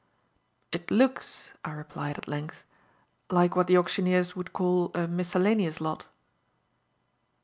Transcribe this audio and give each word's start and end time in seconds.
"It 0.71 0.89
looks," 0.89 1.51
I 1.63 1.73
replied, 1.73 2.17
at 2.17 2.27
length, 2.27 2.63
"like 3.29 3.55
what 3.55 3.67
the 3.67 3.77
auctioneers 3.77 4.35
would 4.35 4.51
call 4.51 4.89
a 4.95 5.07
miscellaneous 5.07 5.79
lot." 5.79 6.07